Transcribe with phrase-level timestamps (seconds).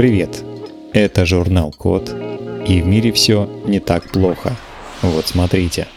[0.00, 0.42] Привет!
[0.94, 2.08] Это журнал Код,
[2.66, 4.56] и в мире все не так плохо.
[5.02, 5.88] Вот смотрите.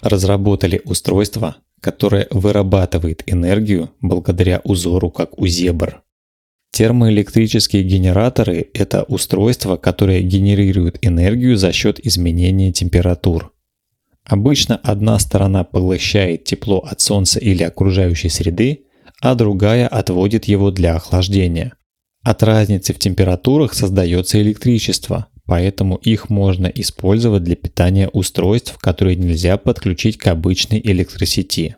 [0.00, 6.04] Разработали устройство, которое вырабатывает энергию благодаря узору, как у зебр.
[6.70, 13.52] Термоэлектрические генераторы– это устройства, которые генерируют энергию за счет изменения температур.
[14.22, 18.84] Обычно одна сторона поглощает тепло от Солнца или окружающей среды,
[19.20, 21.72] а другая отводит его для охлаждения.
[22.28, 29.56] От разницы в температурах создается электричество, поэтому их можно использовать для питания устройств, которые нельзя
[29.56, 31.76] подключить к обычной электросети.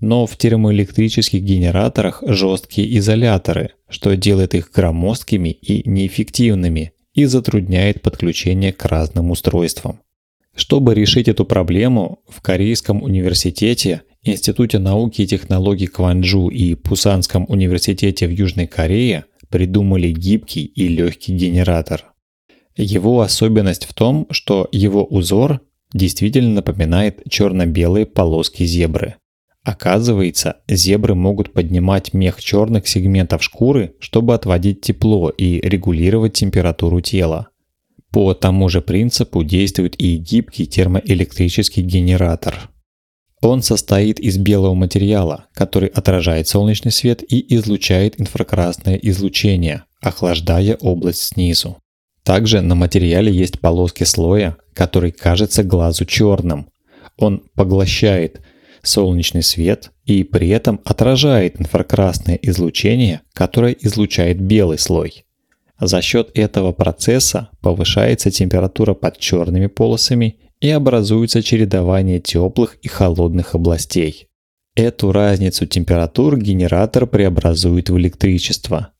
[0.00, 8.74] Но в термоэлектрических генераторах жесткие изоляторы, что делает их громоздкими и неэффективными и затрудняет подключение
[8.74, 10.00] к разным устройствам.
[10.54, 18.26] Чтобы решить эту проблему, в Корейском университете, Институте науки и технологий Кванджу и Пусанском университете
[18.26, 19.24] в Южной Корее
[19.54, 22.06] придумали гибкий и легкий генератор.
[22.74, 25.60] Его особенность в том, что его узор
[25.92, 29.14] действительно напоминает черно-белые полоски зебры.
[29.62, 37.46] Оказывается, зебры могут поднимать мех черных сегментов шкуры, чтобы отводить тепло и регулировать температуру тела.
[38.10, 42.70] По тому же принципу действует и гибкий термоэлектрический генератор.
[43.44, 51.20] Он состоит из белого материала, который отражает солнечный свет и излучает инфракрасное излучение, охлаждая область
[51.20, 51.76] снизу.
[52.22, 56.68] Также на материале есть полоски слоя, который кажется глазу черным.
[57.18, 58.40] Он поглощает
[58.82, 65.26] солнечный свет и при этом отражает инфракрасное излучение, которое излучает белый слой.
[65.78, 73.54] За счет этого процесса повышается температура под черными полосами и образуется чередование теплых и холодных
[73.54, 74.28] областей.
[74.74, 78.92] Эту разницу температур генератор преобразует в электричество.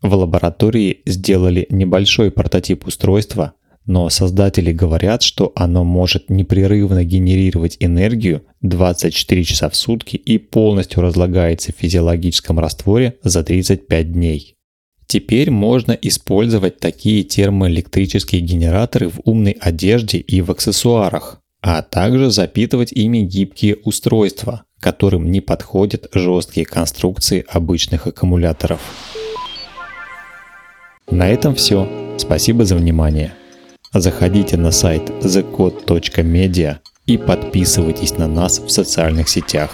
[0.00, 8.44] В лаборатории сделали небольшой прототип устройства, но создатели говорят, что оно может непрерывно генерировать энергию
[8.60, 14.57] 24 часа в сутки и полностью разлагается в физиологическом растворе за 35 дней.
[15.08, 22.92] Теперь можно использовать такие термоэлектрические генераторы в умной одежде и в аксессуарах, а также запитывать
[22.92, 28.80] ими гибкие устройства, которым не подходят жесткие конструкции обычных аккумуляторов.
[31.10, 31.88] На этом все.
[32.18, 33.32] Спасибо за внимание.
[33.94, 39.70] Заходите на сайт thecode.media и подписывайтесь на нас в социальных сетях.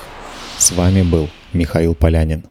[0.58, 2.44] С вами был Михаил Полянин.